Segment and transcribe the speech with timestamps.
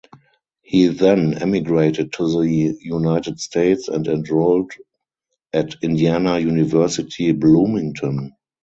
[0.63, 4.71] He then emigrated to the United States and enrolled
[5.53, 8.33] at Indiana University Bloomington.